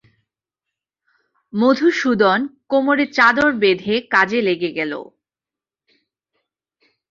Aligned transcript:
মধুসূদন 1.53 2.39
কোমরে 2.69 3.05
চাদর 3.17 3.49
বেঁধে 3.61 3.95
কাজে 4.13 4.39
লেগে 4.47 4.71
গেল। 4.77 4.93